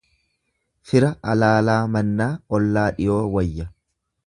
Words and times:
Fira 0.91 1.09
alaalaa 1.33 1.77
mannaa 1.97 2.31
ollaa 2.59 2.89
dhiyoo 2.97 3.21
wayya. 3.37 3.71